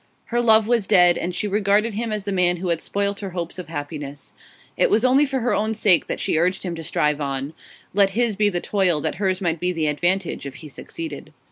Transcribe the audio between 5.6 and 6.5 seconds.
sake that she